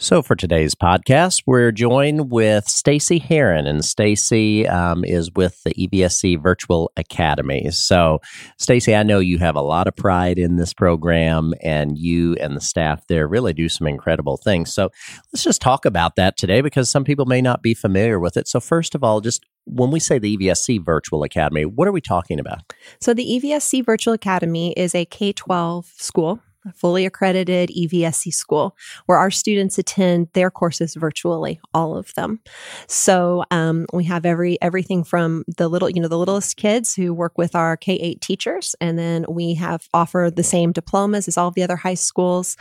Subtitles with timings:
[0.00, 5.74] So for today's podcast, we're joined with Stacy Heron, and Stacy um, is with the
[5.74, 7.68] EVSC Virtual Academy.
[7.72, 8.20] So,
[8.58, 12.56] Stacy, I know you have a lot of pride in this program, and you and
[12.56, 14.72] the staff there really do some incredible things.
[14.72, 14.90] So,
[15.32, 18.46] let's just talk about that today because some people may not be familiar with it.
[18.46, 22.00] So, first of all, just when we say the EVSC Virtual Academy, what are we
[22.00, 22.72] talking about?
[23.00, 26.40] So, the EVSC Virtual Academy is a K 12 school
[26.76, 28.76] fully accredited EVSC school
[29.06, 32.40] where our students attend their courses virtually, all of them.
[32.86, 37.14] So um, we have every everything from the little, you know, the littlest kids who
[37.14, 41.36] work with our K eight teachers, and then we have offer the same diplomas as
[41.36, 42.56] all the other high schools,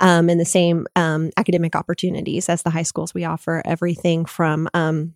[0.00, 3.14] um, and the same um, academic opportunities as the high schools.
[3.14, 5.14] We offer everything from um,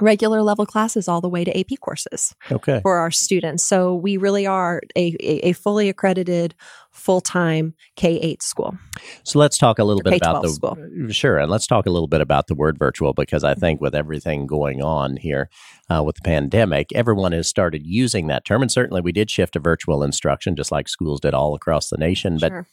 [0.00, 2.80] regular level classes all the way to AP courses okay.
[2.82, 3.64] for our students.
[3.64, 6.54] So we really are a, a, a fully accredited
[6.98, 8.76] full time K 8 school.
[9.24, 10.76] So let's talk a little bit about the school.
[11.10, 11.38] Sure.
[11.38, 14.46] And let's talk a little bit about the word virtual because I think with everything
[14.46, 15.48] going on here
[15.88, 18.62] uh, with the pandemic, everyone has started using that term.
[18.62, 21.96] And certainly we did shift to virtual instruction, just like schools did all across the
[21.96, 22.38] nation.
[22.38, 22.66] But Sure.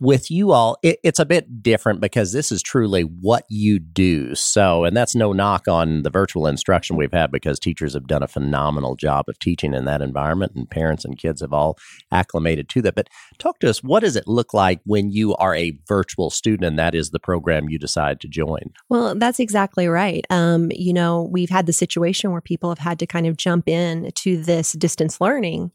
[0.00, 4.34] with you all, it, it's a bit different because this is truly what you do.
[4.34, 8.22] So, and that's no knock on the virtual instruction we've had because teachers have done
[8.22, 11.78] a phenomenal job of teaching in that environment and parents and kids have all
[12.10, 12.94] acclimated to that.
[12.94, 13.08] But
[13.38, 16.78] talk to us, what does it look like when you are a virtual student and
[16.78, 18.72] that is the program you decide to join?
[18.88, 20.26] Well, that's exactly right.
[20.30, 23.68] Um, you know, we've had the situation where people have had to kind of jump
[23.68, 25.70] in to this distance learning.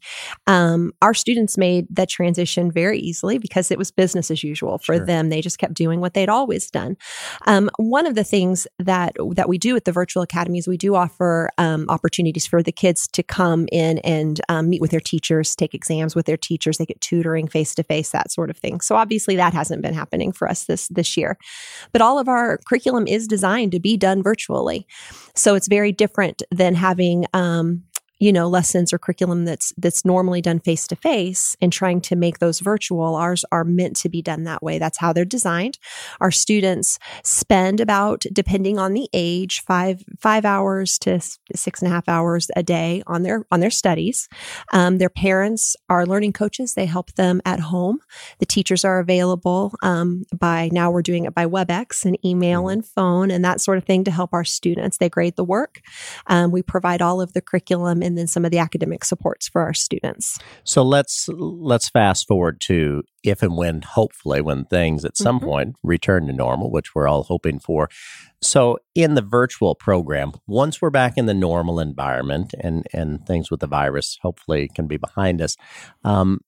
[0.46, 4.96] Um, our students made that transition very easily because it was business as usual for
[4.96, 5.06] Sure.
[5.06, 5.28] them.
[5.28, 6.96] They just kept doing what they'd always done.
[7.46, 10.94] Um, one of the things that that we do at the virtual academies, we do
[10.94, 15.54] offer um, opportunities for the kids to come in and um, meet with their teachers,
[15.54, 16.78] take exams with their teachers.
[16.78, 18.80] They get tutoring face to face, that sort of thing.
[18.80, 21.36] So obviously, that hasn't been happening for us this this year.
[21.92, 24.86] But all of our curriculum is designed to be done virtually,
[25.34, 27.26] so it's very different than having.
[27.32, 27.84] Um,
[28.18, 32.16] you know lessons or curriculum that's that's normally done face to face and trying to
[32.16, 34.78] make those virtual ours are meant to be done that way.
[34.78, 35.78] That's how they're designed.
[36.20, 41.20] Our students spend about depending on the age five five hours to
[41.54, 44.28] six and a half hours a day on their on their studies.
[44.72, 46.74] Um, their parents are learning coaches.
[46.74, 48.00] They help them at home.
[48.38, 52.84] The teachers are available um, by now we're doing it by webex and email and
[52.84, 54.98] phone and that sort of thing to help our students.
[54.98, 55.80] They grade the work.
[56.26, 59.62] Um, we provide all of the curriculum and then some of the academic supports for
[59.62, 60.38] our students.
[60.64, 65.44] So let's let's fast forward to if and when hopefully when things at some Mhm.
[65.44, 67.88] point return to normal, which we're all hoping for.
[68.40, 73.50] So in the virtual program, once we're back in the normal environment and and things
[73.50, 75.56] with the virus hopefully can be behind us,
[76.04, 76.40] um,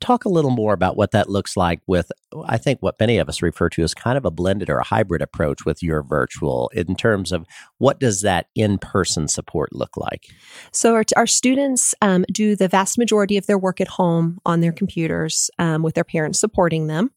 [0.00, 2.10] talk a little more about what that looks like with
[2.46, 4.84] I think what many of us refer to as kind of a blended or a
[4.84, 7.46] hybrid approach with your virtual in terms of
[7.78, 10.26] what does that in-person support look like?
[10.72, 14.60] So our, our students um, do the vast majority of their work at home on
[14.60, 17.10] their computers um, with their parents supporting them.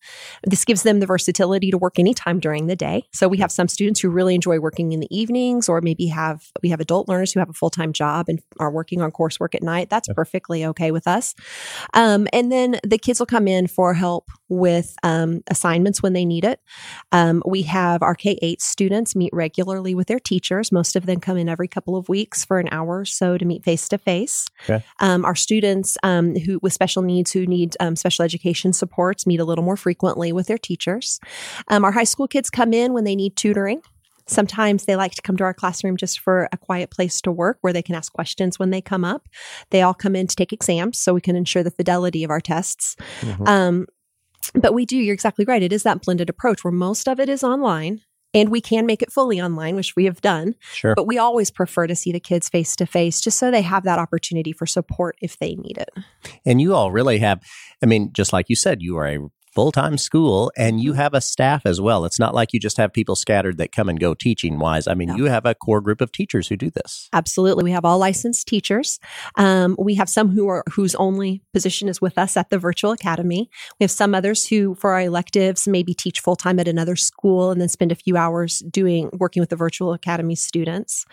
[0.43, 3.03] This gives them the versatility to work anytime during the day.
[3.13, 6.51] So we have some students who really enjoy working in the evenings, or maybe have
[6.63, 9.53] we have adult learners who have a full time job and are working on coursework
[9.53, 9.91] at night.
[9.91, 11.35] That's perfectly okay with us.
[11.93, 16.25] Um, and then the kids will come in for help with um, assignments when they
[16.25, 16.59] need it.
[17.11, 20.71] Um, we have our K 8 students meet regularly with their teachers.
[20.71, 23.45] Most of them come in every couple of weeks for an hour or so to
[23.45, 24.47] meet face to face.
[25.23, 29.45] Our students um, who with special needs who need um, special education supports meet a
[29.45, 31.19] little more frequently with their teachers.
[31.67, 33.81] Um, our high school kids come in when they need tutoring.
[34.27, 37.57] Sometimes they like to come to our classroom just for a quiet place to work
[37.61, 39.27] where they can ask questions when they come up.
[39.69, 42.39] They all come in to take exams so we can ensure the fidelity of our
[42.39, 42.95] tests.
[43.21, 43.47] Mhm.
[43.47, 43.87] Um,
[44.51, 45.63] but we do, you're exactly right.
[45.63, 48.01] It is that blended approach where most of it is online
[48.33, 50.55] and we can make it fully online, which we have done.
[50.73, 50.95] Sure.
[50.95, 53.83] But we always prefer to see the kids face to face just so they have
[53.83, 55.89] that opportunity for support if they need it.
[56.45, 57.41] And you all really have,
[57.81, 59.19] I mean, just like you said, you are a
[59.53, 62.05] full time school and you have a staff as well.
[62.05, 64.87] It's not like you just have people scattered that come and go teaching wise.
[64.87, 65.15] I mean, No.
[65.15, 67.09] you have a core group of teachers who do this.
[67.13, 67.63] Absolutely.
[67.63, 68.99] We have all licensed teachers.
[69.35, 72.91] Um, we have some who are whose only position is with us at the virtual
[72.91, 73.49] academy.
[73.79, 77.51] We have some others who, for our electives, maybe teach full time at another school
[77.51, 81.05] and then spend a few hours doing working with the virtual academy students.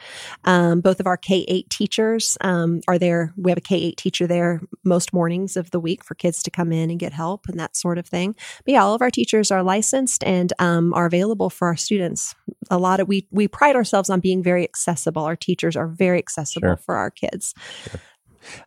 [0.45, 3.33] Um, both of our K eight teachers um, are there.
[3.37, 6.51] We have a K eight teacher there most mornings of the week for kids to
[6.51, 8.30] come in and get help and that sort of thing.
[8.65, 12.35] But yeah, all of our teachers are licensed and um, are available for our students.
[12.71, 15.23] A lot of we we pride ourselves on being very accessible.
[15.25, 16.77] Our teachers are very accessible Sure.
[16.77, 17.55] for our kids.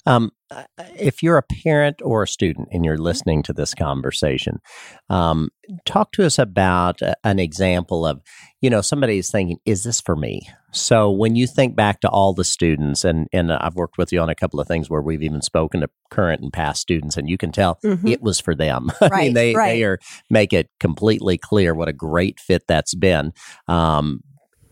[0.05, 0.31] Um,
[0.99, 4.59] if you're a parent or a student and you're listening to this conversation,
[5.09, 5.49] um,
[5.85, 8.21] talk to us about an example of,
[8.61, 10.47] you know, somebody is thinking, is this for me?
[10.73, 14.19] So when you think back to all the students, and, and I've worked with you
[14.19, 17.29] on a couple of things where we've even spoken to current and past students, and
[17.29, 18.07] you can tell mm-hmm.
[18.07, 18.89] it was for them.
[18.99, 19.73] Right, I mean, they, right.
[19.73, 19.99] they are
[20.29, 23.33] make it completely clear what a great fit that's been.
[23.67, 24.21] Um,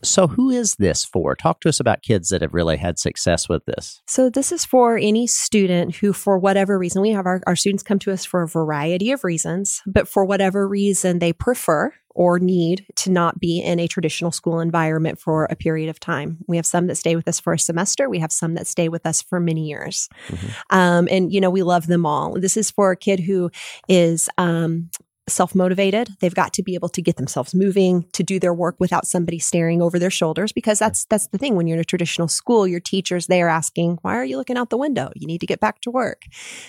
[0.03, 1.35] so, who is this for?
[1.35, 4.01] Talk to us about kids that have really had success with this.
[4.07, 7.83] So, this is for any student who, for whatever reason, we have our, our students
[7.83, 12.39] come to us for a variety of reasons, but for whatever reason they prefer or
[12.39, 16.37] need to not be in a traditional school environment for a period of time.
[16.47, 18.09] We have some that stay with us for a semester.
[18.09, 20.09] We have some that stay with us for many years.
[20.27, 20.47] Mm-hmm.
[20.69, 22.39] Um, and, you know, we love them all.
[22.39, 23.49] This is for a kid who
[23.87, 24.89] is um,
[25.31, 26.09] self motivated.
[26.19, 29.39] They've got to be able to get themselves moving to do their work without somebody
[29.39, 32.67] staring over their shoulders because that's that's the thing when you're in a traditional school,
[32.67, 35.11] your teachers they are asking, "Why are you looking out the window?
[35.15, 36.23] You need to get back to work."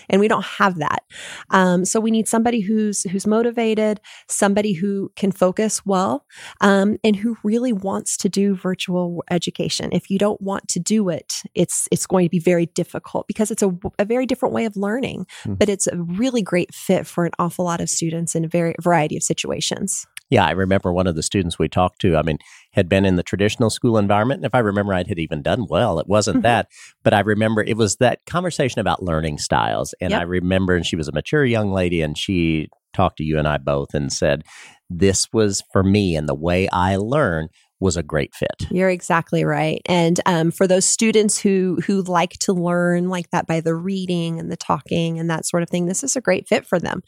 [0.09, 1.05] And we don't have that.
[1.50, 6.25] Um, so we need somebody who's who's motivated, somebody who can focus well,
[6.61, 9.91] um, and who really wants to do virtual education.
[9.93, 13.50] If you don't want to do it, it's it's going to be very difficult because
[13.50, 15.55] it's a, a very different way of learning, mm-hmm.
[15.55, 19.17] but it's a really great fit for an awful lot of students in very variety
[19.17, 20.07] of situations.
[20.31, 22.39] Yeah, I remember one of the students we talked to, I mean,
[22.71, 24.39] had been in the traditional school environment.
[24.39, 25.99] And if I remember, I had even done well.
[25.99, 26.45] It wasn't mm-hmm.
[26.45, 26.69] that,
[27.03, 29.95] but I remember it was that conversation about learning styles.
[30.01, 30.21] And yep.
[30.21, 33.47] I remember, and she was a mature young lady, and she talked to you and
[33.47, 34.45] I both and said,
[34.89, 37.49] This was for me, and the way I learn
[37.82, 38.69] was a great fit.
[38.70, 39.82] You're exactly right.
[39.87, 44.38] And um, for those students who who like to learn like that by the reading
[44.38, 47.02] and the talking and that sort of thing, this is a great fit for them.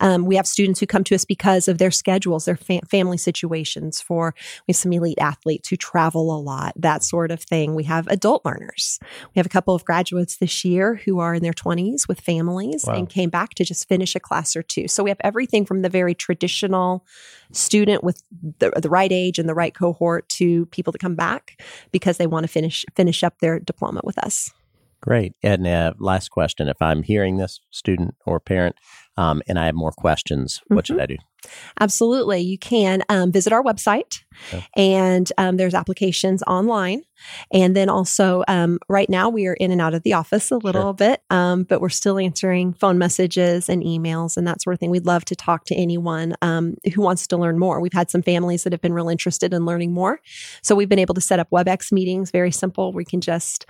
[0.00, 3.18] Um, we have students who come to us because of their schedules, their fa- family
[3.18, 4.00] situations.
[4.00, 4.32] For
[4.66, 7.74] we have some elite athletes who travel a lot, that sort of thing.
[7.74, 9.00] We have adult learners.
[9.34, 12.84] We have a couple of graduates this year who are in their 20s with families
[12.86, 12.94] wow.
[12.94, 14.86] and came back to just finish a class or two.
[14.86, 17.04] So we have everything from the very traditional
[17.50, 18.22] student with
[18.58, 21.60] the, the right age and the right cohort to people to come back
[21.90, 24.52] because they want to finish finish up their diploma with us.
[25.02, 25.34] Great.
[25.42, 28.76] And uh, last question: If I'm hearing this student or parent,
[29.16, 30.94] um, and I have more questions, what mm-hmm.
[30.94, 31.16] should I do?
[31.80, 32.40] Absolutely.
[32.40, 34.64] You can um, visit our website, okay.
[34.76, 37.02] and um, there's applications online.
[37.52, 40.56] And then also, um, right now, we are in and out of the office a
[40.56, 40.94] little sure.
[40.94, 44.90] bit, um, but we're still answering phone messages and emails and that sort of thing.
[44.90, 47.80] We'd love to talk to anyone um, who wants to learn more.
[47.80, 50.20] We've had some families that have been real interested in learning more.
[50.62, 52.92] So we've been able to set up WebEx meetings, very simple.
[52.92, 53.66] We can just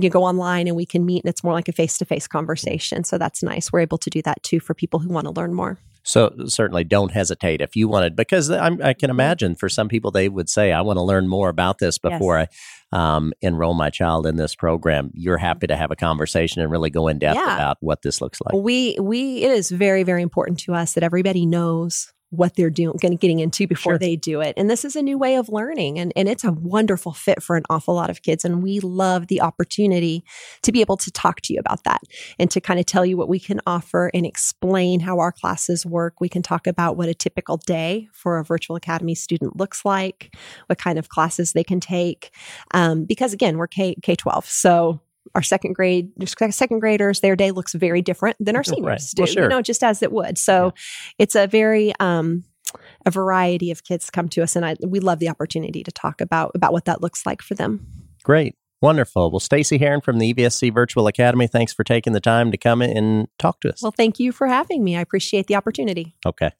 [0.00, 3.16] you go online and we can meet and it's more like a face-to-face conversation so
[3.18, 5.78] that's nice we're able to do that too for people who want to learn more
[6.08, 9.10] so certainly don't hesitate if you wanted, because I'm, i can mm-hmm.
[9.10, 12.38] imagine for some people they would say, "I want to learn more about this before
[12.38, 12.48] yes.
[12.90, 16.70] I um, enroll my child in this program." You're happy to have a conversation and
[16.70, 17.54] really go in depth yeah.
[17.54, 18.54] about what this looks like.
[18.54, 22.96] We we it is very very important to us that everybody knows what they're doing
[22.98, 23.98] getting into before sure.
[23.98, 26.52] they do it and this is a new way of learning and, and it's a
[26.52, 30.22] wonderful fit for an awful lot of kids and we love the opportunity
[30.62, 32.02] to be able to talk to you about that
[32.38, 35.86] and to kind of tell you what we can offer and explain how our classes
[35.86, 39.84] work we can talk about what a typical day for a virtual academy student looks
[39.84, 40.34] like
[40.66, 42.30] what kind of classes they can take
[42.74, 45.00] um, because again we're K, K-12 so
[45.34, 46.10] our second grade
[46.50, 49.12] second graders their day looks very different than our seniors right.
[49.14, 49.42] do well, sure.
[49.44, 50.82] you know just as it would so yeah.
[51.18, 52.44] it's a very um,
[53.06, 56.20] a variety of kids come to us and I, we love the opportunity to talk
[56.20, 57.86] about about what that looks like for them
[58.22, 59.32] great Wonderful.
[59.32, 62.80] Well, Stacy Heron from the EVSC Virtual Academy, thanks for taking the time to come
[62.80, 63.82] and talk to us.
[63.82, 64.96] Well, thank you for having me.
[64.96, 66.14] I appreciate the opportunity.
[66.24, 66.50] Okay.